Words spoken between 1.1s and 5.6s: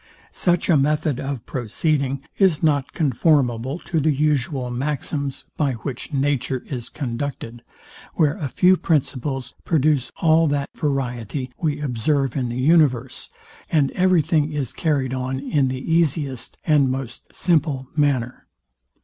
of proceeding is not conformable to the usual maxims,